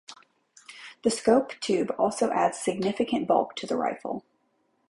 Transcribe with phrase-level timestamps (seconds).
[1.03, 4.25] The scope tube also adds significant bulk to the rifle.